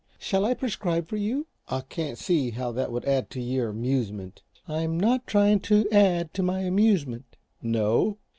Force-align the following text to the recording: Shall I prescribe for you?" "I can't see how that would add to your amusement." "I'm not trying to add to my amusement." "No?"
Shall 0.17 0.45
I 0.45 0.55
prescribe 0.55 1.07
for 1.07 1.17
you?" 1.17 1.45
"I 1.67 1.81
can't 1.81 2.17
see 2.17 2.49
how 2.49 2.71
that 2.71 2.91
would 2.91 3.05
add 3.05 3.29
to 3.29 3.39
your 3.39 3.69
amusement." 3.69 4.41
"I'm 4.67 4.99
not 4.99 5.27
trying 5.27 5.59
to 5.69 5.87
add 5.91 6.33
to 6.33 6.41
my 6.41 6.61
amusement." 6.61 7.37
"No?" 7.61 8.17